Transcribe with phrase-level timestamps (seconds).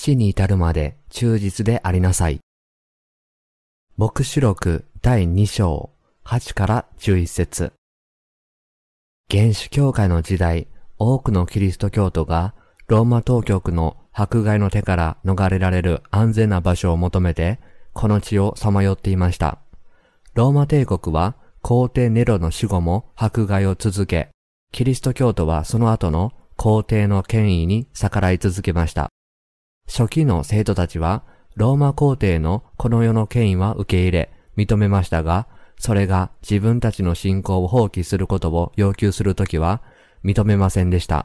[0.00, 2.38] 死に至るまで忠実でありなさい。
[3.96, 5.90] 目視録第2章
[6.24, 7.72] 8から11節
[9.28, 10.68] 原始教会の時代、
[10.98, 12.54] 多くのキリスト教徒が
[12.86, 17.58] ローマ当局の迫害の手から逃れられる安全な場所を求めて、
[17.92, 19.58] この地をさまよっていました。
[20.34, 24.28] ローマ帝国は皇帝ネロの死後も迫害を続け、
[24.70, 29.10] キリスト教徒はその後の皇帝の権威に逆らい続けました。
[29.88, 31.24] 初期の生徒たちは、
[31.56, 39.82] ローマ皇帝のこの世の権威は受け入れ、認めましたが、それが自分たちの信仰を放棄することを要求するときは、
[40.24, 41.24] 認めませんでした。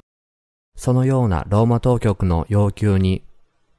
[0.76, 3.23] そのようなローマ当局の要求に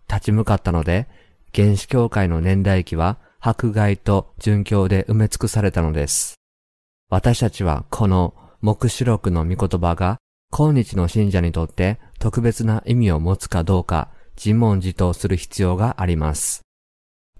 [0.08, 1.08] 立ち向かったので、
[1.54, 6.34] 原始教会の年代記は迫害と殉教で埋め尽くされたのです。
[7.10, 10.18] 私たちはこの目視録の御言葉が
[10.50, 16.62] 今日の信者にとって特別な意味を持つかどうか自問自答する必要があります。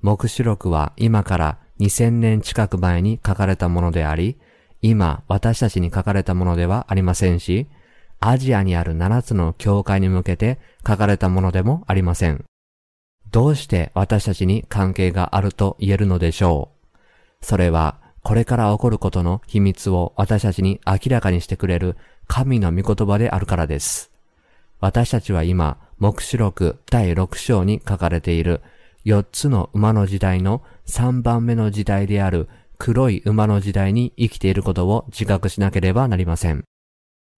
[0.03, 4.39] 目視録は今から2000年近く前に書かれたものであり、
[4.83, 7.67] 今私たちに書かれたものではありませんし、
[8.21, 12.45] アジアにある7つの教会に向けて書かれたものでもありません。
[13.31, 16.71] どうして私たちに関係があると言えるのでしょ
[17.43, 17.45] う？
[17.45, 24.11] それはこれから起こることの秘密を私たちに明らかにしてくれる神の御言葉であるからです。
[24.85, 28.61] 私たちは今、目視録第6章に書かれている
[29.07, 36.65] 4つの馬の時代の3番目の時代である黒い馬の時代に生きていることを自覚しなければなりません。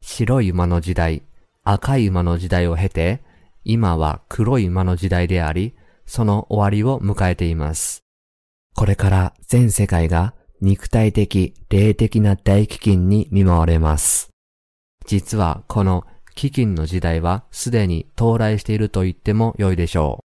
[0.03, 1.22] 白い馬の時代、
[1.62, 3.22] 赤い馬の時代を経て、
[3.62, 8.00] 今は黒い馬の時代であり、その終わりを迎えています。
[8.75, 14.31] これから全世界が肉体的、霊的な大飢饉に見舞われます。
[15.06, 16.04] 実はこの
[16.36, 20.26] 飢饉の時代はすでに到来していると言っても良いでしょう。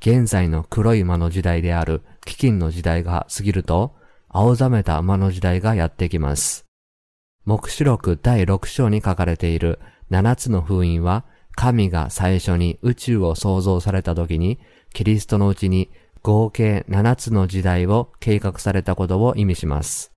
[0.00, 3.94] 現在の黒い馬の時代である飢饉の時代が過ぎると、
[4.28, 6.66] 青ざめた馬の時代がやってきます。
[7.44, 9.78] 目視録第6章に書かれている
[10.10, 14.58] 7つの封印は、神が最初に宇宙を創造された時に、
[14.92, 15.90] キリストのうちに
[16.22, 20.12] 合計7つの時代を計画されたことを意味します。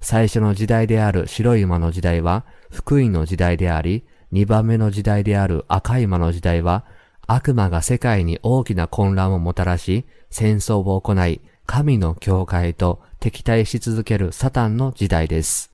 [0.00, 4.04] 最初の時代である白い馬の時代は福音の時代であり、
[4.34, 6.84] 2番目の時代である赤い馬の時代は
[7.28, 15.70] 悪魔が世界に大きな混乱をもたらし、戦争を行い、神の教会と敵対し続けるサタンの時代です。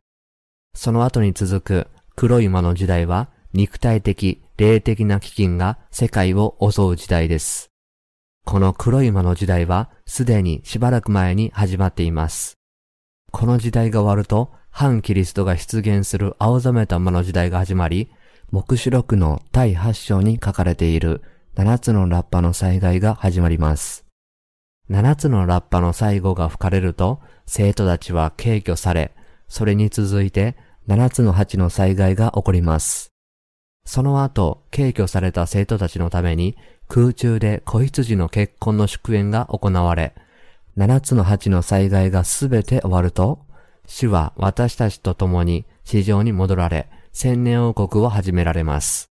[0.75, 7.71] その後に続く黒い馬の時代は肉体的、霊的な飢饉が世界を襲う時代です。
[8.44, 12.59] この黒い馬の時代はすでにしばらく前に始まっています。
[13.32, 18.10] この時代が終わると、反キリストが出現する青ざめた馬の時代が始まり、
[18.53, 21.22] 目視録の第8章に書かれている
[21.55, 24.06] 7つのラッパの災害が始まります。
[24.91, 29.15] 7つのラッパの最後が吹かれると、生徒たちは軽挙され、
[29.47, 30.56] それに続いて
[30.89, 33.12] 7つの鉢の災害が起こります。
[33.84, 36.56] その後、軽挙された生徒たちのために
[36.89, 40.12] 空中で子羊の結婚の祝宴が行われ、
[40.75, 43.47] 七つの八の災害がすべて終わると、
[43.87, 46.89] 主は私たちと共に地上に戻られ、
[47.22, 49.10] 千年王国を始められます。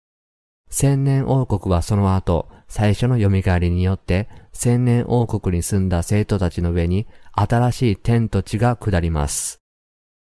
[0.71, 9.61] 千年王国はその後、最初の蘇りによって、千年王国に住んだ生徒たちの上に新しい天と地が下ります。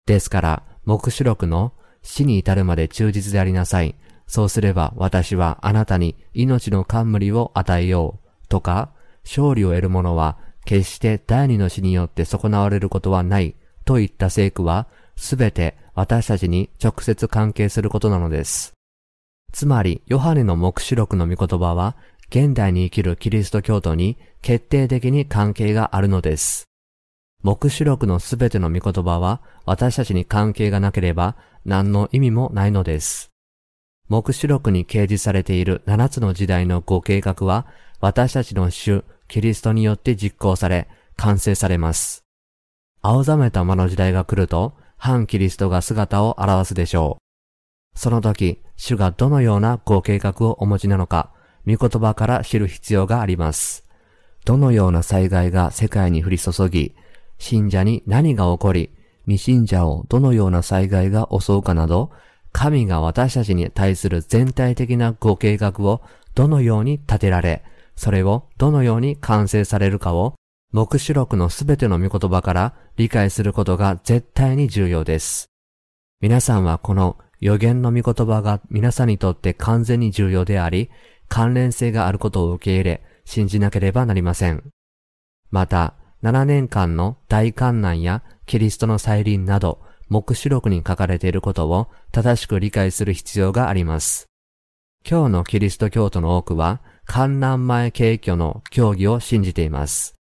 [0.05, 3.95] ですから、目視録の死に至るまで忠実でありなさい。
[4.27, 8.47] そうすれば私はあなたに命の冠を与えよう。
[8.49, 8.91] とか、
[9.25, 10.37] 勝利を得る者は
[10.67, 13.57] 決して第二の死によって損なわれることはない。
[13.87, 14.87] といった聖句は、
[15.21, 18.73] すべて私たちに直接関係することなのです。
[19.53, 21.95] つまり、ヨハネの目視録の御言葉は、
[22.31, 26.65] 現代に生きるキリスト教徒に決定的に関係があるのです。
[27.43, 31.37] 目視録のすべての御言葉は、私たちに関係がなければ、
[31.67, 33.31] 何の意味もないのです。
[34.09, 37.67] 目視録に掲示されている7つの時代のご計画は、
[38.01, 42.25] 私たちの主、キリストによって実行され、完成されます。
[43.03, 47.99] 青ざめた魔の時代が来ると、反キリストが姿を現すでしょう。
[47.99, 51.33] その時、主がどのようなご計画をお持ちなのか、
[51.67, 53.87] 御言葉から知る必要があります。
[54.45, 56.95] どのような災害が世界に降り注ぎ、
[57.39, 58.91] 信者に何が起こり、
[59.25, 62.11] 未信者をどのような災害が襲うかなど、
[62.53, 66.03] 神が私たちに対する全体的なご計画を
[66.35, 67.65] どのように立てられ、
[67.97, 70.35] それをどのように完成されるかを、
[70.73, 75.51] 目視録のすべての御言葉から理解することが絶対に重要です。
[76.21, 80.91] 皆さんはこの予言の御言葉が皆さんにとって完全に重要であり、
[81.29, 84.63] 関連性があることを受け入れ、信じなければなりません。
[85.51, 94.29] また、7年間の大観難やキリストの再臨など、目視録に書かれていることを正しく理解する必要があります。
[95.09, 100.20] 今日のキリスト教徒の多くは、観覧前景挙の教義を信じています。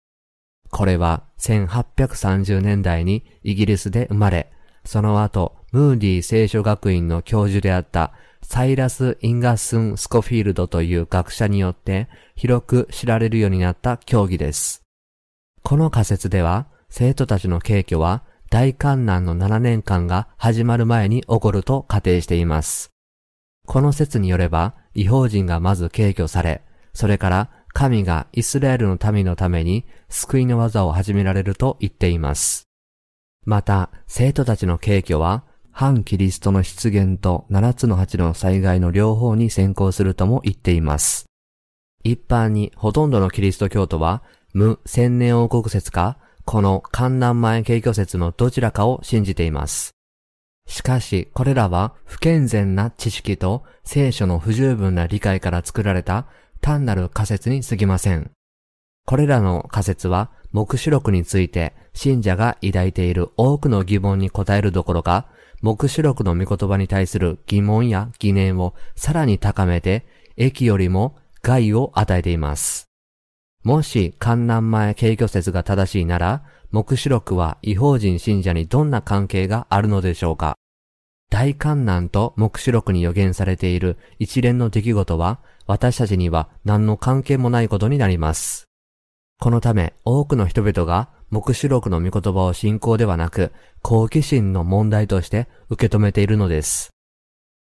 [0.75, 4.51] これは1830年代にイギリスで生まれ、
[4.83, 8.11] その後、ムーディ聖書学院の教授であった
[8.41, 14.83] サイラス・インガスン・スコフィールドという学者によって広く知られるようになった教義です。
[15.63, 22.89] この仮説では、生徒たちの景挙は大観難の7年間が始まる前に起こると仮定しています。
[23.65, 32.69] この説によれば、違法人がまず敬挙され、それから神がイスラエルの民のために救いの技を始められると言っています。
[33.43, 41.25] また、生徒たちの敬挙は、反キリストの出現と7つの8の災害の両方に先行するとも言っています。
[42.05, 44.23] 一般にほとんどのキリスト教徒は
[44.53, 49.95] 無千年王国説か、この観南前景挙説のどちらかを信じています。
[50.65, 56.25] しかし、これらは不健全な知識と聖書の不十分な理解から作られた
[56.65, 58.31] 単なる仮説に過ぎません。
[59.05, 65.27] これらの仮説は、目視録について信者が抱いている多くの疑問に答えるどころか、
[65.61, 70.07] 目視録の御言葉に対する疑問や疑念をさらに高めて、
[70.37, 72.85] 益よりも害を与えています。
[73.63, 80.55] もし観南前軽挙説が正しいなら、目視録は違法人信者にどんな関係があるのでしょうか
[81.29, 88.65] 大観南と目視録に予言されている一連の出来事は、私たちには何の関係もないことになります。
[89.39, 93.51] このため、多くの人々が目視録の御言葉を信仰ではなく、
[93.81, 96.91] 好奇心の問題として受け止めているのです。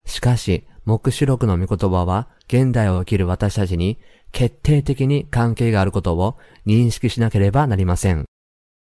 [0.06, 3.98] しかし、目視録の御言葉は、現代を生きる私たちに
[4.34, 8.26] 決定的に関係があることを認識しなければなりません。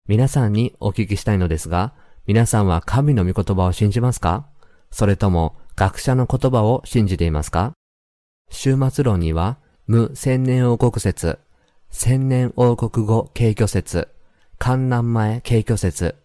[0.06, 1.94] 皆さんにお聞きしたいのですが、
[2.26, 4.46] 皆さんは神の御言葉を信じますか？
[4.90, 7.72] それとも学者の言葉を信じていますか？
[8.50, 11.38] 終末論には、無千年王国説、
[11.90, 14.08] 千年王国後軽挙説、
[14.58, 16.16] 観南前軽挙説、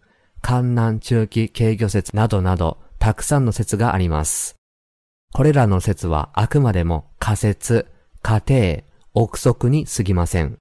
[0.41, 4.55] 観南中期軽挙説などなど、たくさんの説があります。
[5.33, 7.87] これらの説はあくまでも仮説、
[8.21, 10.57] 仮定、憶測に過ぎません。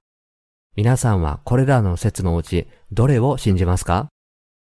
[0.75, 4.09] 皆さんはこれらの説のうちどれを信じますか？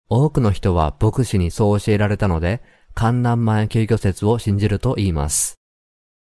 [0.08, 2.62] 多くの人は牧師にそう教えられたので、
[2.94, 5.56] 観南前救挙説を信じると言います。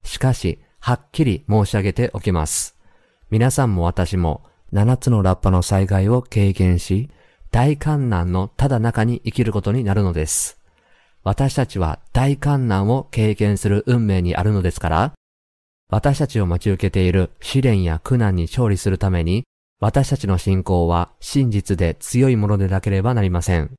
[0.05, 2.77] しかし、はっきり申し上げておきます。
[3.31, 4.43] 皆さんも私も
[4.73, 7.11] 7つのラッパの災害を経験し、
[7.51, 10.59] 大観難のただ中に生きることになるのです。
[11.25, 15.13] 私たちは大観難を経験する運命にあるのですから、
[15.91, 19.45] 私たちを待ち受けている試練や苦難に勝利するために、
[19.81, 23.73] 私たちの信仰は真実で強いものでなければなりません。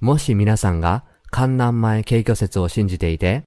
[0.00, 3.42] もし皆さんが観難前軽挙説を信じていて、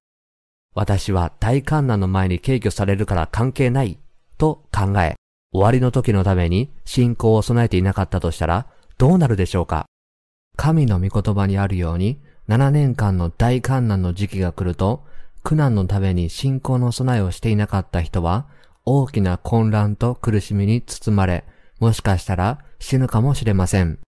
[0.76, 3.98] 私は大観難の前に軽挙されるから関係ない
[4.38, 5.16] と考え、
[5.52, 8.68] 終わりの時のために信仰を備えていなかったとしたら
[8.98, 9.86] どうなるでしょうか？
[10.56, 15.06] 神の御言葉にあるように7年間の大観難の時期が来ると
[15.44, 18.46] 苦難のために信仰の備えをしていなかった人は、
[18.86, 21.46] 大きな混乱と苦しみに包まれ、
[21.80, 24.00] もしかしたら死ぬかもしれません。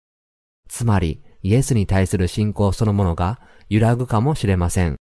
[0.68, 4.96] つまり、イエスに対する信仰そのものが揺らぐかもしれません。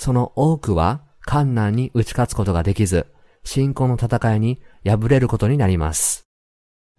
[0.00, 3.06] その多くは、観難に打ち勝つことができず、
[3.44, 6.24] 信仰の戦いに敗れることになります。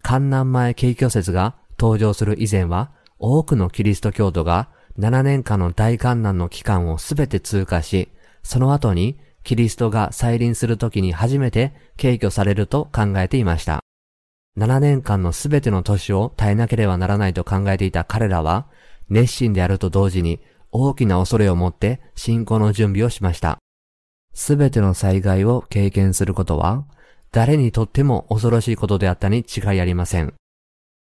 [0.02, 4.68] 観難前景挙説が登場する以前は、多くのキリスト教徒が
[5.00, 8.08] 7年間の大観難の期間をすべて通過し、
[8.44, 13.82] その後にキリストが再臨する時に初めて敬挙されると考えていました。
[14.56, 18.68] 7年間のすべての年を耐えなければならないと考えていた彼らは、
[19.08, 20.40] 熱心であると同時に
[20.72, 23.58] 大きな恐れを持って信仰の準備をしました。
[24.34, 26.86] すべての災害を経験することは、
[27.30, 30.34] 誰にとっても恐ろしいことであったに違いありません。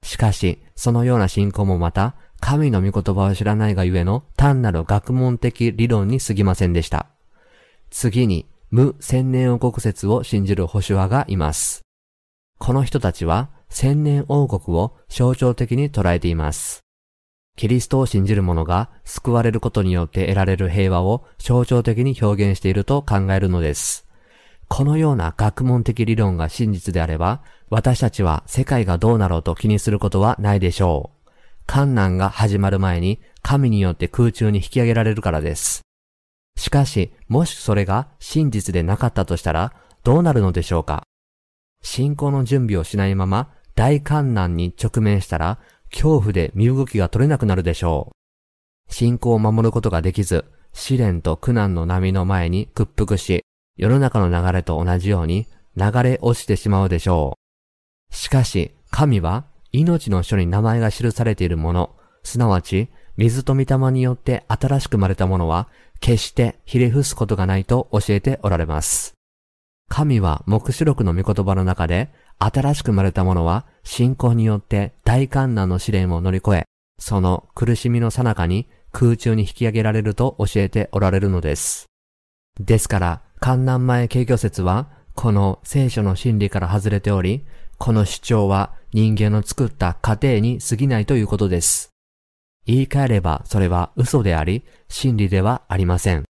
[0.03, 7.07] しかし、そのような信仰もまた、神の御言葉を知らないがゆえの単なる学問的理論に過ぎませんでした。
[7.89, 11.83] 次に、無千年王国説を信じる保守派がいます。
[12.59, 16.82] この人たちは千年王国を象徴的に捉えています。
[17.55, 24.07] キリストを信じる者が救われることによって得られる平和を象徴的に表現していると考えるのです。
[24.67, 31.29] このような学問的理論が真実であれば、私たちは世界がどうなろうと気にすることはないでしょう。
[31.67, 35.81] 観難が始まる前に神によって空中に引き上げられるからです。
[36.57, 41.03] しかし、もしそれが真実でなかったとしたら、どうなるのでしょうか
[41.83, 45.59] 信仰の準備をしないまま大観難に直面したら
[45.93, 48.93] 恐怖で身動きが取れなくなるでしょう。
[48.93, 53.45] 信仰を守ることができず、試練と苦難の波の前に屈服し、
[53.77, 55.47] 世の中の流れと同じように
[55.77, 57.37] 流れ落ちてしまうでしょ
[58.11, 58.15] う。
[58.15, 65.67] しかし、神は命の書に名前が記されているもの、すなわち水と御霊によって新しく生まれたものは、
[65.99, 69.13] 決してひれ伏すことがないと教えておられます。
[69.89, 76.65] 神は目視録の御言葉の中で、新しく生まれたものは信仰によって大観難の試練を乗り越え、
[76.99, 81.87] その苦しみの最中に空中に引き上げられると教えておられるのです。
[82.59, 87.45] ですから、観難前軽挙説は、この聖書の真理から外れており、
[87.77, 91.89] この主張は人間の作った過程に過ぎないということです。
[92.65, 96.23] 言い換えればそれは嘘であり、真理ではありません。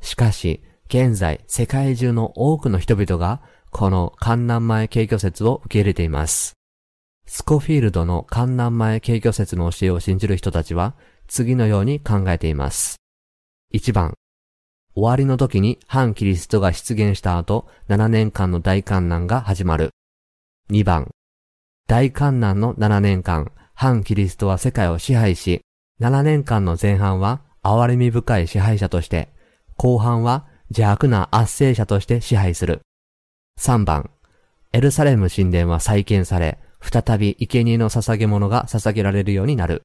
[0.00, 6.54] しかし、現在世界中の多くの人々がこの観南前軽挙説を受け入れています。
[7.26, 10.94] スコフィールドの観南前軽挙説の教えを信じる人たちは
[11.28, 12.96] 次のように考えています。
[13.72, 14.14] 1番、
[14.94, 19.90] 終わりの時に反キリストが出現した後、7年間の大観難が始まる。
[20.70, 21.10] 2番、
[21.86, 25.60] 大観難の7年間、反キリストは世界を支配し、
[26.00, 29.32] 7年間の前半は憐れみ深い支配者として、
[29.76, 32.80] 後半は邪悪な圧政者として支配する。
[33.60, 34.08] 3番、
[34.72, 39.82] エルサレム神殿は再建され、再び生贄の捧げ物が捧げられるようになる。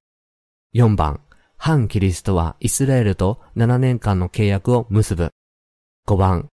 [0.74, 1.20] 4番、
[1.58, 5.32] 反キリストはイスラエルと7年間の契約を結ぶ。
[6.08, 6.48] 5番、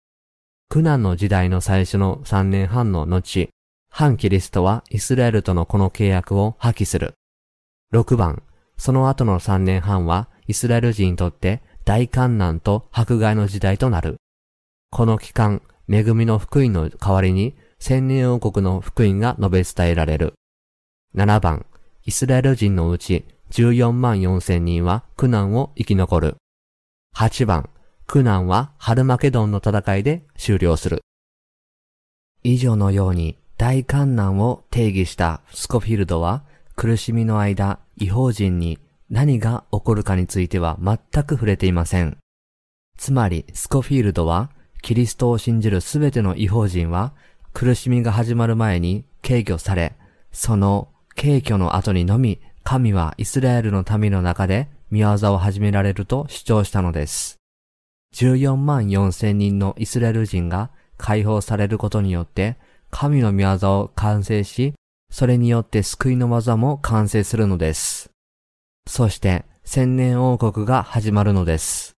[0.69, 3.51] 苦難の時代の最初の3年半の後、
[3.89, 7.15] 反キリストはイスラエルとのこの契約を破棄する。
[7.93, 8.43] 6番、
[8.77, 14.17] その後の3年半はイスラエル人にとって大観難と迫害の時代となる。
[14.91, 20.35] この期間、恵みの福音の代わりに千年王国の福音が述べ伝えられる。
[21.15, 21.67] 7番、
[22.05, 26.37] イスラエル人のうち14万4千人は苦難を生き残る。
[27.17, 27.69] 8番、
[28.07, 31.01] 苦難はハルマケドンの戦いで終了する。
[32.43, 38.79] 以上のように大観難を定義したスコフィールドは苦しみの間、違法人に
[39.11, 42.17] 何が起こるかについては全く触れていません。
[42.97, 44.51] つまり、スコフィールドは、
[44.83, 47.15] キリストを信じるすべての違法人は、
[47.53, 49.95] 苦しみが始まる前に軽挙され、
[50.33, 57.37] その軽挙の後にのみ神はイスラエルの民の中で見業を始められると主張したのです。
[58.15, 62.57] 14万4千人のイスラエル人が解放されることによって、
[62.91, 64.75] 神の見業を完成し、
[65.11, 68.11] それによって救いの技も完成するのです。
[68.87, 71.93] そして千年王国が始まるのです。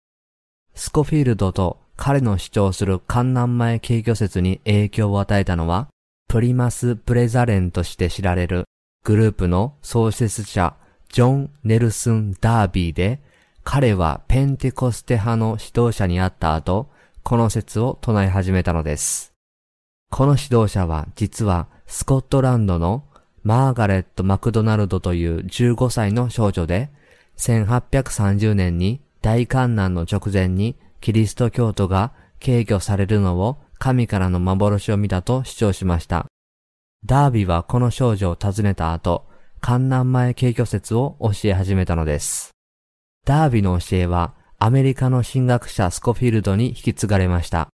[0.75, 5.87] スコフィールドと彼の主張する観南前軽挙説に影響を与えたのは、
[6.29, 8.65] プリマス・プレザレンとして知られる
[9.05, 10.75] グループの創設者、
[11.13, 13.21] ジョン・ネルスン・ダービーで、
[13.63, 16.91] 彼はペンテコステ派の指導者に会った後、
[17.23, 19.33] この説を唱え始めたのです。
[20.11, 23.05] この指導者は実はスコットランドの
[23.45, 26.91] マーガレット・マクドナルドという15歳の少女で、
[27.37, 36.27] 1830年に大観難の直前にキリスト教徒が軽挙されるのを神からの幻を見たと主張しました。
[37.05, 39.27] ダービーはこの少女を訪ねた後、
[39.61, 42.53] 観南前軽挙説を教え始めたのです。
[43.27, 47.69] ダービーの教えはアメリカの神学者スコフィールドに引き継がれました。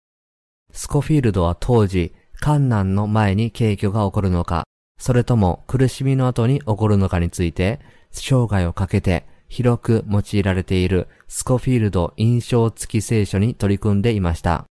[0.72, 4.63] スコフィールドは当時、観難の前に軽挙が起こるのか、
[4.98, 7.81] それとも苦しみの後に起こるのかについて、
[8.12, 14.66] 生涯をかけて広く用いられているスコフィールド印象付き聖書に取り組んでいました。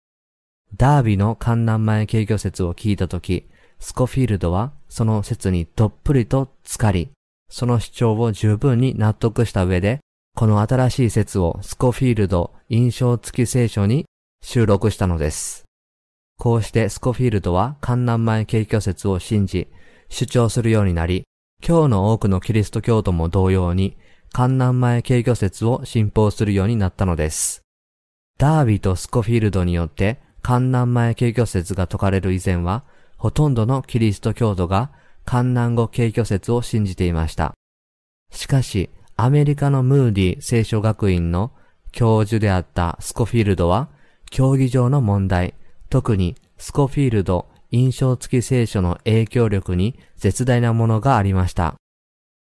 [0.75, 3.48] ダービーの観難前軽挙説を聞いたとき、
[3.80, 7.10] スコフィールドはその説にどっぷりと浸かり、
[7.50, 10.00] その主張を十分に納得した上で、
[10.36, 14.06] この新しい説をスコフィールド印象付き聖書に
[14.44, 15.63] 収録したのです。
[16.39, 19.68] こうしてスコフィールドは観南前軽挙説を信じ、
[20.10, 21.24] 主張するようになり、
[21.65, 23.96] 今日の多くのキリスト教徒も同様に、
[24.36, 27.62] 観南前軽挙説を信奉するようになったのです。
[28.40, 32.84] ダービーとスコフィールドによって観南前軽挙説が説かれる以前は、
[33.18, 34.90] ほとんどのキリスト教徒が
[35.24, 37.54] 観南語軽挙説を信じていました。
[38.32, 41.52] しかし、アメリカのムーディ聖書学院の
[41.92, 43.90] 教授であったスコフィールドは、
[44.32, 45.54] 競技上の問題、
[45.92, 51.75] 特にスコフィールド印象付き聖書の影響力に絶大なものがありました。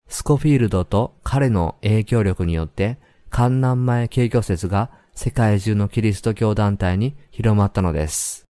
[0.07, 2.97] スコフィールドと彼の影響力によって、
[3.29, 8.45] 観南前軽挙説が世界中のキリスト教団体に広まったのです。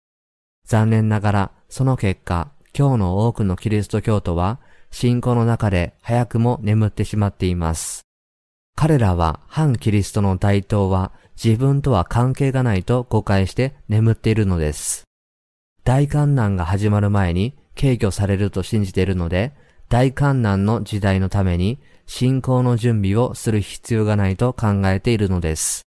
[0.67, 8.03] 残念ながらその結果、今日の多くのキリスト教徒は信仰の中で早くも眠ってしまっています。
[8.77, 15.05] 彼らは反キリストの台頭は自分とは関係がないと誤解して眠っているのです。
[15.85, 19.53] 大観難が始まる前に軽挙されると信じているので、
[19.91, 25.83] 大観難の時代のために信仰の準備をする必要がないと考えているのです。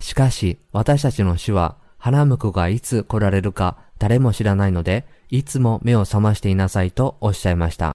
[0.00, 7.94] しかし、私たちの死は、花婿がいつ来られるか誰も知らないので、いつも目を覚ましていなさいとおっしゃいました。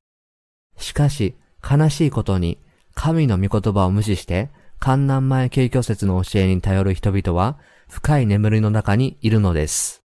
[0.77, 2.57] しかし、悲しいことに、
[2.93, 10.01] 神の御言葉を無視して、観南前景挙説の教えに頼る人々は、深い眠りの中にいるのです。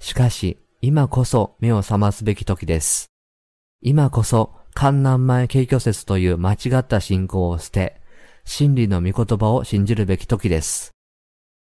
[0.00, 3.09] しかし、今こそ目を覚ますべき時です。
[3.82, 7.98] 今こそ、観南前景挙説という間違った信仰を捨て、
[8.44, 10.90] 真理の御言葉を信じるべき時です。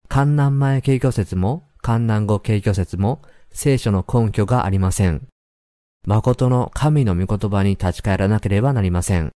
[0.10, 3.22] 観南前景挙説も、観南後景挙説も、
[3.52, 5.28] 聖書の根拠がありません。
[6.06, 9.32] 誠の神の御言葉に立ち返らなければなりません。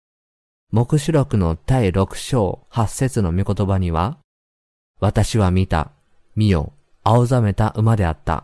[0.73, 4.19] 目視録の第6章8節の御言葉には、
[4.99, 5.93] 私は見た、
[6.35, 6.73] 見よ、
[7.05, 8.43] 青ざめた馬であった。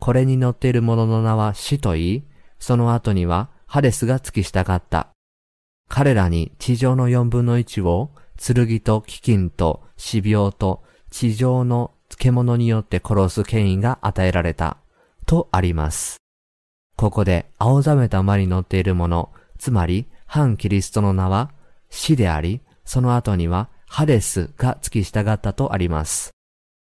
[0.00, 2.24] これに乗っている者の名は死と言い、
[2.58, 5.08] その後にはハレスが付き従った。
[5.88, 14.76] 彼らに地上の四分の一を剣と飢饉と死病と地上の獣によって殺す権威が与えられた。
[15.26, 16.18] とあります。
[16.94, 21.50] ここで青ざめた馬に乗っている者、つまり反キリストの名は
[21.90, 26.30] 死であり、その後にはハデスが付き従ったとあります。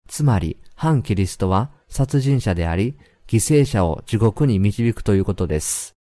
[0.09, 2.97] つまり反キリストは殺人者であり、
[3.29, 5.94] 犠牲者を地獄に導くということです。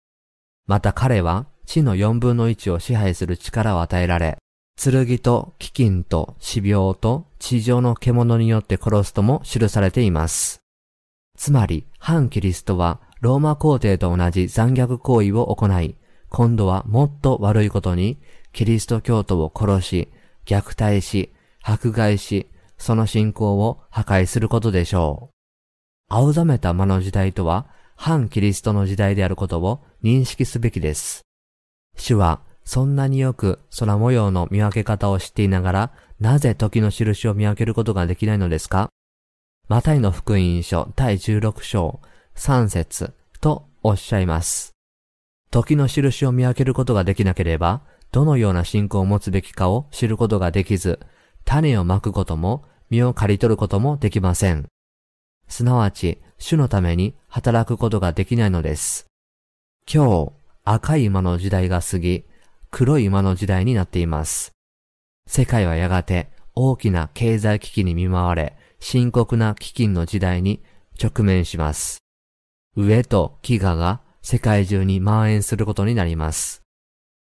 [0.67, 4.39] また彼は地の四分の一を支配する力を与えられ、
[4.77, 10.61] 剣と飢饉と死病と地上の獣によって殺すとも記されています。
[11.37, 15.97] つまり、反キリストはローマ皇帝と同じ残虐行為を行い、
[16.29, 18.19] 今度はもっと悪いことに、
[18.53, 20.09] キリスト教徒を殺し、
[20.47, 25.35] 虐待し、迫害し、その信仰を破壊することでしょう。
[26.09, 31.23] 青ざめた魔の時代とは、反キリストの時代であることを認識すべきです。
[31.97, 38.89] 主は、そんなによく空模様の見分け方を知っていながら、なぜ時の印を見分けることができないのですか？
[39.69, 42.01] マタイの福音書第16章
[42.37, 44.73] 3節とおっしゃいます。
[45.51, 51.01] 時の印を見分けることができなければ、どのような信仰を持つべきかを知ることができず、
[51.45, 54.67] 種をまくことも、身を刈り取ることもできません。
[55.53, 59.05] すなわち、主のために働くことができないのです。
[59.87, 60.33] 今日、
[60.65, 62.25] 赤い馬の時代が過ぎ、
[62.71, 64.53] 黒い馬の時代になっています。
[65.27, 70.63] 世界はやがて大きな経済危機に見舞われ、深刻な飢饉の時代に
[70.99, 71.99] 直面します。
[72.75, 76.63] 飢えと飢餓が世界中に蔓延することになります。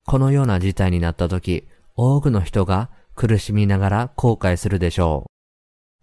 [0.08, 5.37] このような事態になった時、多くの人が苦しみながら後悔するでしょう。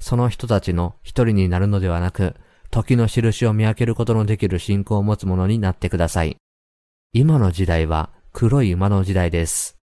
[0.05, 2.35] その人たちの一人になるのではなく、
[2.71, 6.37] 時の印を見分けることのできる信仰を持つ者になってください。
[7.15, 9.79] 今の時代は黒い馬の時代です。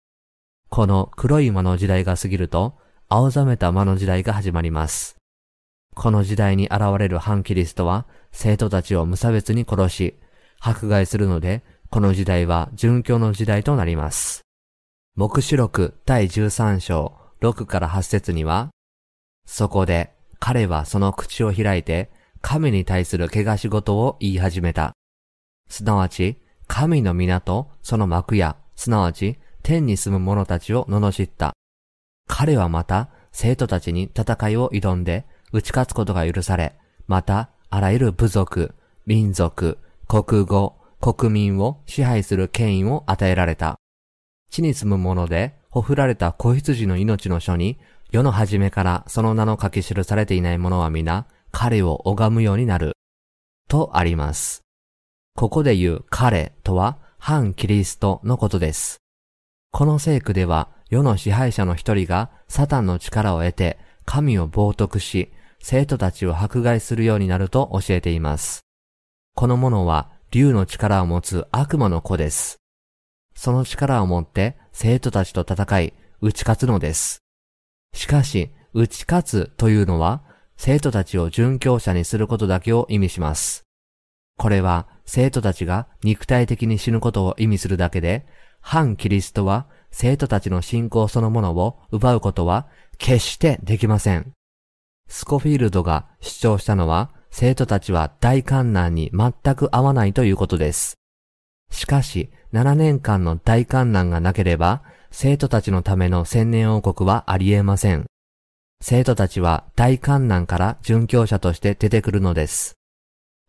[0.70, 5.18] この黒い馬の時代が過ぎると、青ざめた馬の時代が始まります。
[5.94, 10.20] この時代に現れる反キリストは、生徒たちを無差別に殺し、
[10.60, 14.42] 迫害するので、この時代は殉教の時代となります。
[15.16, 18.72] 目視録第13章6から8節には、
[19.48, 24.94] そこで彼はその口を開いて、神に対する怪し事を言い始めた。
[25.70, 31.54] すなわち、神の港、その幕や、すなわち、天に住む者たちを罵った。
[32.28, 36.76] 彼はまた、生徒たちに戦いを挑んで、打ち勝つことが許され、
[37.08, 43.78] また、あらゆる部族、民族、国語、国民を支配する権威を与えられた。
[44.50, 47.78] 地に住む者で、ほふられた子羊の命の書に、
[48.10, 52.94] 世の初めからその名の書き記されていない者は皆、彼を拝むようになる。
[53.68, 54.62] とあります。
[55.36, 58.98] ここで言う彼とは、反キリストのことです。
[59.72, 68.62] この聖句では、世の支配者の一人がサタンの力を得て、神を冒涜し、生徒たちを迫害するようになると教えています。
[69.36, 72.58] この者は竜の力を持つ悪魔の子です。
[73.36, 77.27] その力を持って生徒たちと戦い、打ち勝つのです。
[77.94, 80.24] しかし、打ち勝つというのは、
[80.56, 83.64] 生徒たちを殉教者にすることだけを意味します。
[84.38, 88.26] これは、生徒たちが肉体的に死ぬことを意味するだけで、
[88.60, 94.34] 反キリストは生徒たちの信仰そのものを奪うことは決してできません。
[95.08, 100.96] スコフィールドが主張したのは、生徒たちは大観難に全く合わないということです。
[101.72, 108.06] しかし、7年間の大観難がなければ、生徒たちのための千年王国はありえません。
[108.82, 112.76] 生徒たちは大観難から殉教者として出てくるのです。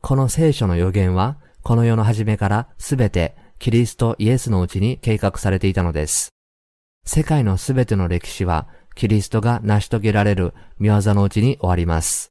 [0.01, 6.31] この聖書の予言は、この世の初めからすべてキリストイエスのうちに計画されていたのです。
[7.05, 12.31] 世界のすべての歴史は、キリストが成し遂げられる見業のうちに終わります。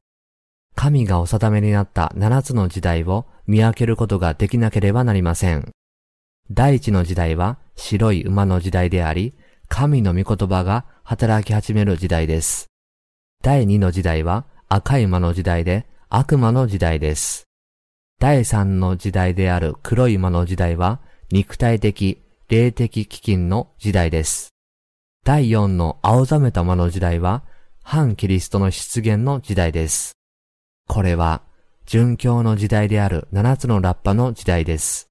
[0.74, 5.72] 神がお定めになった七つの時代を見分けることができなければなりません。
[6.50, 9.34] 第一の時代は白い馬の時代であり、
[9.68, 12.66] 神の御言葉が働き始める時代です。
[13.42, 17.44] 第二の時代は赤い馬の時代で悪魔の時代です。
[18.18, 24.48] 第三の時代である黒い馬の時代は肉体的、霊的基金の時代です。
[25.24, 27.44] 第四の青ざめた馬の時代は
[27.84, 30.14] 反キリストの出現の時代です。
[30.88, 31.42] これは
[31.86, 35.07] 殉教の時代である七つのラッパの時代です。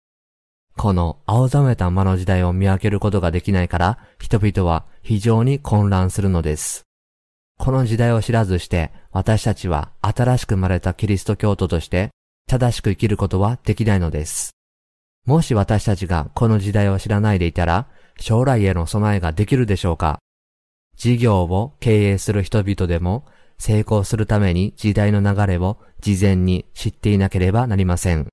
[0.77, 6.83] この青ざめた馬の時代を見分けることができないから人々は非常に混乱するのです。
[7.57, 12.11] この時代を知らずして私たちは新しく生まれたキリスト教徒として
[12.47, 14.51] 正しく生きることはできないのです。
[15.25, 17.87] もし私たちがこの時代を知らないでいたら
[18.19, 20.19] 将来への備えができるでしょうか
[20.95, 23.25] 事業を経営する人々でも
[23.57, 28.27] 成功するために時代の流れを事前に知っていなければなりません。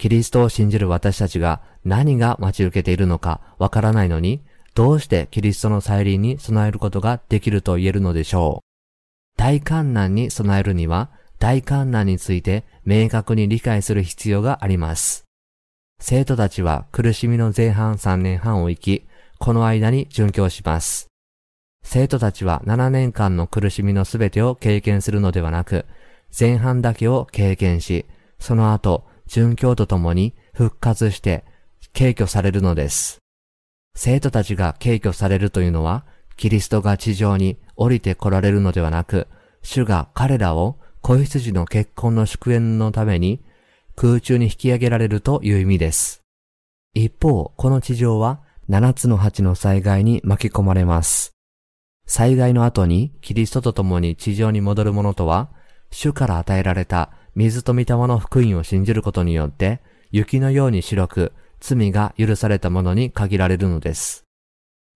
[0.00, 4.40] キリストを信じる私たちが何が待ち受けているのかわからないのに、
[4.74, 9.38] どうしてキリストの再臨に備えることができると言えるのでしょう。
[9.38, 15.24] 大観難に備えるには、大観難について明確に理解する必要があります。
[16.00, 19.06] 生徒たちは苦しみの前半3年半を生き、
[19.38, 21.08] この間に殉教します。
[21.84, 25.84] 生徒たちは7年間の苦しみのすべてを経験するのではなく、
[26.38, 28.06] 前半だけを経験し、
[28.38, 31.44] その後、殉教とともに復活して
[31.92, 33.18] 敬挙されるのです。
[33.94, 36.04] 生徒たちが敬挙されるというのは、
[36.36, 39.28] キリストが地上に降りて来られるのではなく、
[39.62, 43.40] 主が彼らを子羊の結婚の祝宴のために
[43.94, 46.22] 空中に引き上げられるという意味です。
[46.94, 51.30] 一方、この地上は七つの八の災害に巻き込まれます。
[52.04, 55.50] 災害の後にキリストと共に地上に戻る者とは、
[55.92, 64.24] 主から与えられた水と御霊の福音を信じることによって、雪のように白く罪が許されたものに限られるのです。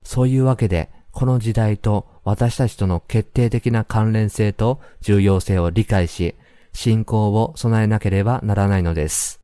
[0.05, 6.35] そういうわけで、この時代と私たちとの決定的な関連性と重要性を理解し、
[6.73, 9.38] 信仰を備えなければならないのです。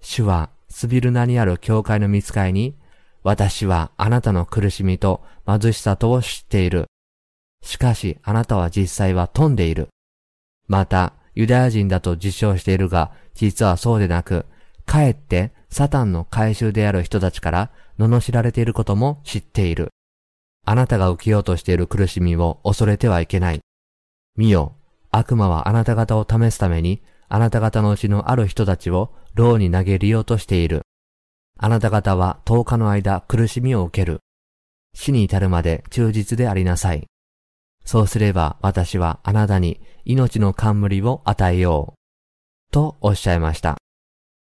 [0.00, 2.74] 主はスビルナにある教会の見つかいに、
[3.22, 6.86] 私はあなたの苦しみと貧しさとを知っている。
[7.62, 9.88] しかしあなたは実際は富んでいる。
[10.66, 14.44] また、ユダヤ人だと自称しているが、実はそうでなく、
[14.86, 19.90] かえってサタンの回収である人たちから罵られていることも知っている。
[20.66, 23.60] あなたが受けようとしている苦しみを恐れてはいけない。
[24.34, 24.74] 見よ、
[25.12, 30.82] 悪魔はあなた方を試すために、あなた方のうちのある人たちを牢に投げ入れようとしている。
[31.56, 34.18] あなた方は10日の間苦しみを受ける。
[34.92, 37.06] 死に至るまで忠実でありなさい。
[37.84, 42.72] そうすれば私はあなたに命の冠を与えよう。
[42.72, 43.76] とおっしゃいました。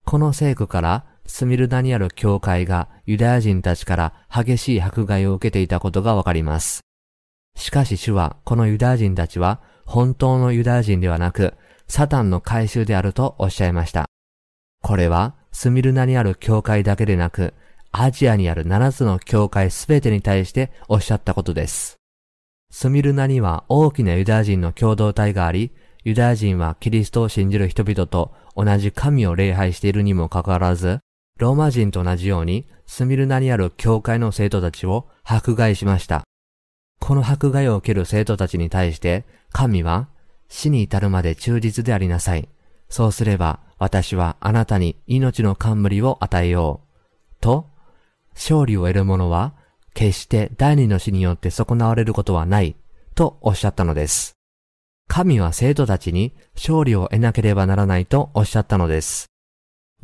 [0.06, 6.80] この聖句からスミルダにある教会がユダヤ人たちから激しい迫害を受けていたことがわかります。
[7.58, 11.56] しかし主はこのユダヤ人たちは本当のユダヤ人ではなく
[11.90, 14.06] サタンの回収であるとおっしゃいました。
[14.82, 17.54] これはスミルナにある教会だけでなく
[17.92, 21.99] アジアにある7つの教会すべてに対しておっしゃったことです。
[22.72, 25.72] スミルナには大きなユダヤ人の共同体があり、
[26.04, 31.00] ユダヤ人はキリストを信じる人々と同じ神を礼拝しているにもかかわらず、
[31.38, 36.24] ローマ人と同じようにスミルナにある教会の生徒たちを迫害しました。
[37.00, 40.10] この迫害を受ける生徒たちに対して、神は
[40.48, 42.50] 死に至るまで忠実でありなさい。
[42.90, 47.42] そうすれば私はあなたに命の冠を与えよう。
[47.42, 47.68] と、
[48.34, 49.54] 勝利を得る者は
[49.94, 52.76] 決して第二の死によって損なわれることはない、
[53.16, 54.34] とおっしゃったのです。
[55.08, 59.26] 神は生徒たちに勝利を得なければならないとおっしゃったのです。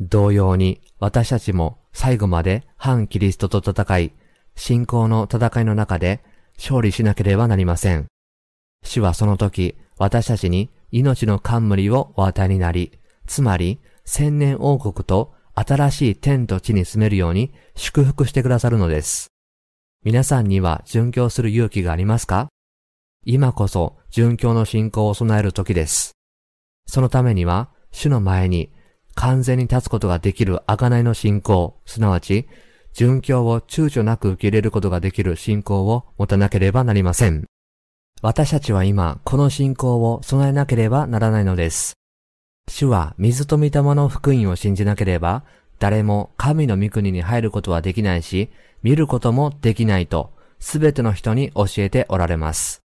[0.00, 4.12] 同様に私たちも最後まで反キリストと戦い、
[4.56, 6.22] 信仰の戦いの中で
[6.58, 8.06] 勝利しなければなりません。
[8.82, 19.28] 主はその時、私たちに命の冠をお与えになり、つまり千年王国と新しい天と地に住めるように祝福してくださるのです。
[20.04, 22.48] 皆さんには殉教する勇気がありますか？
[23.24, 26.12] 今こそ殉教の信仰を備える時です。
[26.86, 28.72] そのためには、主の前に
[29.14, 32.46] 完全に立つことができる贖いの信仰、すなわち、
[32.94, 37.44] 殉教を躊躇なく受け入れることができる信仰を持たなければなりません。
[38.22, 41.94] 私たちは今、この信仰を備えなければならないのです。
[42.68, 45.44] 主は水と御霊の福音を信じなければ、
[45.78, 48.50] 誰も神の御国に入ることはできないし、
[48.82, 52.80] 見ることもできないと、すべての人に教えておられます。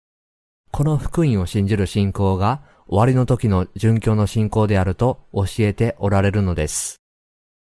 [0.71, 6.97] この福音を信じる信仰が、終わりの時の殉教の信仰であると教えておられるのです。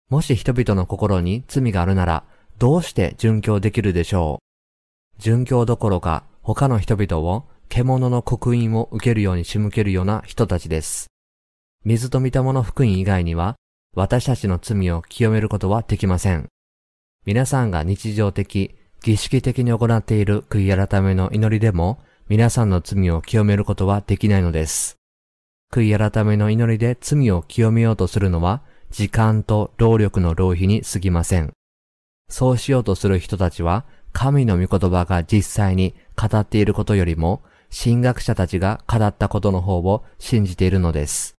[0.08, 2.24] もし人々の心に罪があるなら、
[2.58, 4.40] どうして殉教できるでしょ
[5.18, 5.20] う？
[5.20, 11.08] 殉教どころか他の人々を獣の刻印を受けるように仕向けるような人たちです。
[11.84, 13.56] 水と御霊の福音以外には
[13.94, 16.46] 私たちの罪を清めることはできません。
[17.26, 24.96] 皆さんが日常的、儀式的に行っている悔い改めの祈りでも皆さんの罪を清めることはできないのです。
[25.72, 28.62] 悔い改めの祈りで罪を清めようとするのは
[28.92, 31.52] 時間と労力の浪費に過ぎません。
[32.28, 37.42] そうしようとする人たちは、神の御言葉が実際に語っていることよりも、
[37.76, 41.34] 神学者たちが語ったことの方を信じているのです。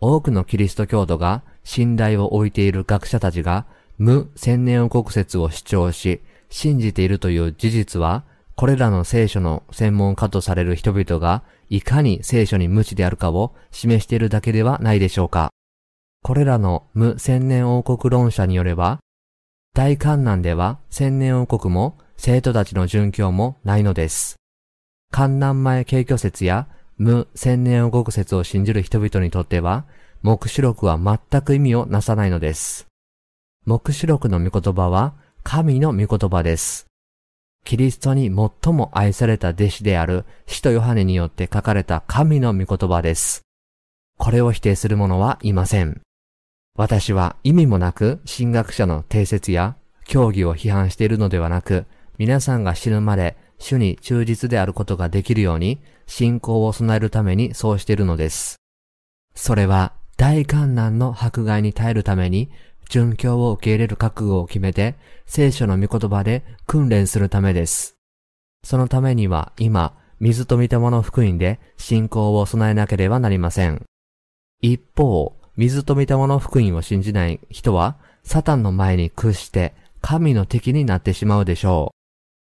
[0.00, 3.66] 多くのキリスト教徒が信頼を置いている学者たちが
[3.98, 8.24] 無千年王国説を主張し、信じているという事実は、
[8.56, 15.50] これらの聖書の専門家とされる人々がいかに聖書に無知であるかを示しているだけではないでしょうか。
[16.22, 19.00] これらの無千年王国論者によれば、
[19.74, 24.36] 大観難では千年王国も生徒たちの殉教もないのです。
[25.10, 29.84] 観難前景挙説や無千年王国説を信じる人々にとっては、
[30.22, 32.86] 目視録は全く意味をなさないのです。
[33.66, 36.84] 目視録の御言葉は神の御言葉です。
[37.64, 43.40] キリストに最も愛された弟子である使徒ヨハネによって書かれた神の御言葉です。
[44.18, 46.02] これを否定する者はいません。
[46.76, 51.86] 私は意味もなく神学者の定説や教義を批判しているのではなく、
[52.18, 58.56] 皆さんが死ぬまで主に忠実であることができるように信仰を備えるためにそうしているのです。
[59.34, 62.50] それは大観難の迫害に耐えるために
[62.88, 67.96] 殉教を受け入れる覚悟を決めて聖書の御言葉で訓練するためです。
[68.64, 73.82] そのためには今、水と御霊の福音で信仰を備えなければなりません。
[74.60, 81.92] 一方、水と御霊の福音を信じない人は、サタンの前に屈して神の敵になってしまうでしょ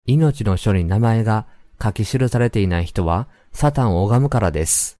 [0.06, 0.12] う。
[0.12, 1.46] 命の書に名前が
[1.82, 4.96] 書き記されていない人は、サタンを拝むからです。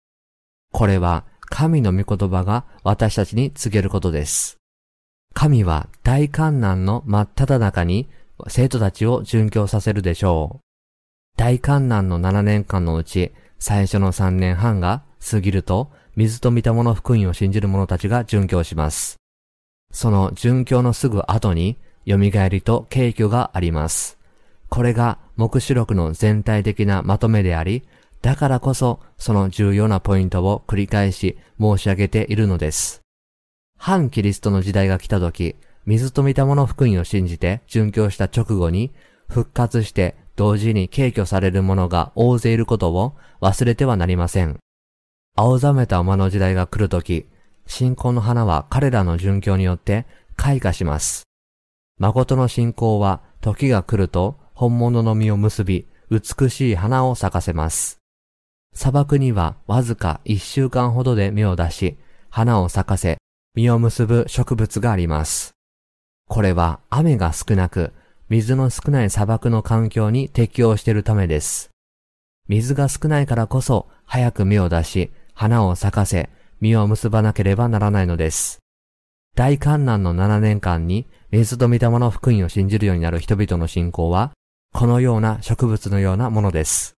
[0.73, 4.57] これは、神の御言葉が私たちに告げることです。
[5.35, 8.09] 神は大観難の真っ只中に
[8.49, 10.64] 生徒たちを殉教させるでしょう。
[11.37, 19.16] 大観難の7年間のうち、最初の3年半が過ぎると、水と御霊の福音を信じる者たちが殉教します。
[19.90, 24.18] その殉教のすぐ後に、蘇りと敬虚があります。
[24.68, 27.83] これが目視録の全体的なまとめであり、
[28.23, 33.04] だからこそその重要なポイントを繰り返し申し上げているのです。
[33.79, 35.57] 反キリストの時代が来た時、
[35.87, 38.93] 水と御霊の福音を信じて殉教した直後に、
[39.29, 44.59] 復活して同時に敬虚される者が大勢いることを忘れてはなりません。
[45.37, 47.27] 青ざめた馬の時代が来るとき、
[47.67, 50.07] 信仰の花は彼らの殉教によって
[50.37, 51.25] 開花します。
[51.99, 57.99] 誠の信仰は時が来ると本物の実を結び、美しい花を咲かせます。
[58.75, 61.97] 砂漠にはわずか一週間ほどで芽を出し、
[62.31, 63.19] 花を咲かせ、
[63.55, 65.55] 実を結ぶ植物があります。
[66.29, 67.93] これは雨が少なく、
[68.29, 71.71] 水の少ない砂漠の環境に適応しているためです。
[72.49, 78.59] 水が少ないからこそ早く芽を出し、花を咲かせ、実を結ばなければならないのです。
[79.37, 84.33] 大観難の7年間に、水と御霊の福音を信じるようになる人々の信仰は、
[84.73, 86.95] このような植物のようなものです。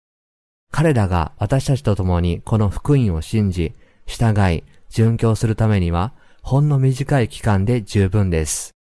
[0.72, 3.74] 彼らが私たちと共にこの福音を信じ、
[4.06, 6.14] 従い、殉教するためには、
[6.46, 8.76] ほんの短い期間で十分です。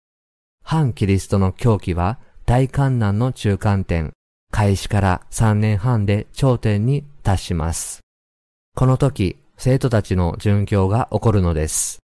[0.63, 4.13] 反キリストの狂気は、大観難の中間点、
[4.49, 7.99] 開始から3年半で頂点に達します。
[8.75, 11.99] この時、生徒たちの殉教が起こるのです。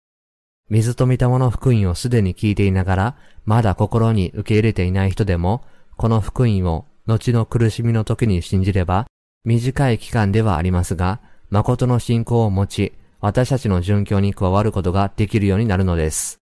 [0.70, 5.62] 水と御霊の福音をすでに聞いていながら、まだ心に受け入れていない人でも、
[5.96, 9.06] この福音を後の苦しみの時に信じれば、
[9.44, 12.92] 短い期間ではありますが、誠の信仰を持ち、
[13.24, 16.40] 私たちの殉教に加わることができるようになるのです。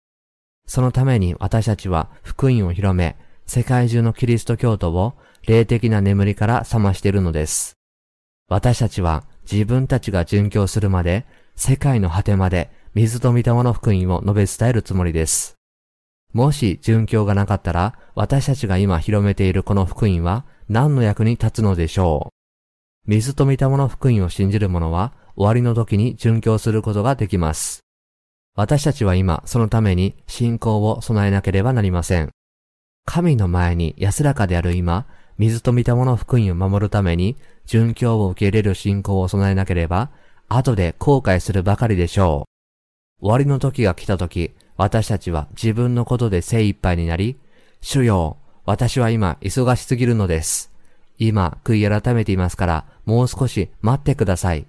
[0.67, 5.15] そのために私たちは福音を広め、世界中のキリスト教徒を
[5.47, 7.79] 霊的な眠りから覚ましているのです。
[8.51, 15.55] 私たちは自分たちが殉教するまで、世界の果てまで水と御霊の福音を述べ伝えるつもりです。
[16.35, 23.11] もし殉教がなかったら、私たちが今広めているこの福音は何の役に立つのでしょう。
[23.11, 27.81] 水と御霊の福音を信じる者は終わりの時に殉教することができます。
[28.57, 32.31] 私たちは今そのために信仰を備えなければなりません。
[33.05, 35.07] 神の前に安らかである今、
[35.39, 40.11] 水と御霊の福音を守るために、殉教を受け入れる信仰を備えなければ、
[40.49, 42.47] 後で後悔するばかりでしょ
[43.21, 43.23] う。
[43.23, 47.37] 終わりの時が来た時、私たちは自分のことで精一杯になり、
[47.81, 50.73] 主よ、私は今忙しすぎるのです。
[51.19, 54.67] 今、悔い改めていますから、もう少し待ってください。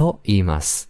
[0.00, 0.88] と言います。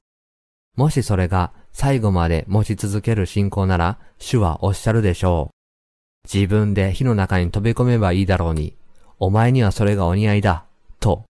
[0.76, 6.32] もしそれが最後まで持ち続ける信仰なら、主はおっしゃるでしょう。
[6.32, 8.76] 自分で火の中に飛び込めばいいだろうに、
[9.18, 10.64] お前にはそれがお似合いだ、
[11.00, 11.24] と。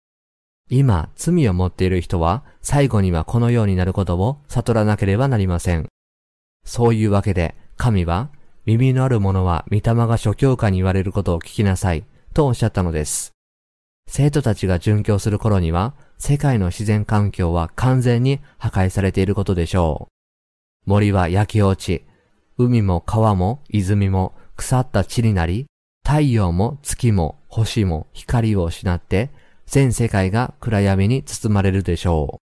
[0.72, 5.86] 今、罪を持っている人は、最後にはこのようになることを悟らなければなりません。
[6.66, 8.32] そういうわけで、神は、
[8.66, 13.34] 耳のある者は御霊が諸教科に言われることを聞きなさい、とおっしゃったのです。
[14.10, 20.08] 生徒たちが殉教する頃には、世界の自然環境は完全に破壊されていることでしょ
[20.86, 20.90] う。
[20.90, 22.06] 森は焼け落ち、
[22.58, 25.68] 海も川も泉も腐った地になり、
[26.06, 29.30] 太陽も月も星も光を失って、
[29.66, 32.48] 全世界が暗闇に包まれるでしょう。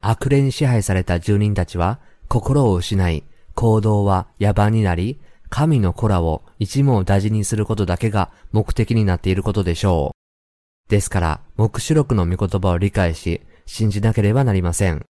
[0.00, 10.15] 悪霊に支配された住人たちは心を失い、行動は野蛮になり、神の子らを一網打尽にすることだけが目的になっていることでしょう。
[10.88, 15.04] ですから、目視録の御言葉を理解し、信じなければなりません。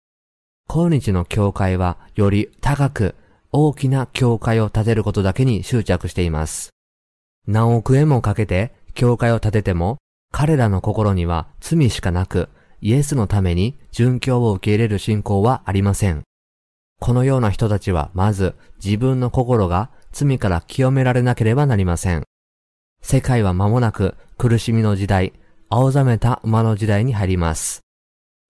[0.67, 3.15] 今日の教会はより高く
[3.51, 6.69] 大きな教会を建てることだけに執着しています。
[7.47, 9.97] 何億円もかけて教会を建てても、
[10.31, 12.49] 彼らの心には罪しかなく、
[12.81, 16.23] イエスのために殉教を受け入れる信仰はありません。
[16.99, 22.23] このような人たちはまず自分の心が罪から清められなければなりません。
[23.01, 25.33] 世界は間もなく苦しみの時代、
[25.75, 27.81] 青ざめた馬の時代に入ります。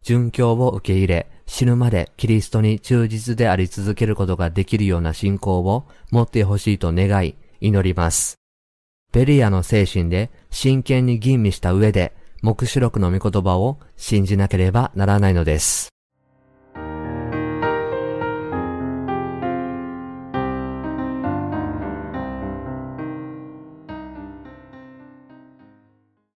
[0.06, 8.36] 殉教を受け入れ、死ぬまでキリストに忠実であり続けることができるような信仰を持ってほしいと願い、祈ります。
[9.14, 15.93] ベリアの精神で真剣に吟味した上で、目視録の御言葉を信じなければならないのです。